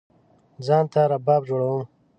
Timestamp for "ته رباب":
0.91-1.41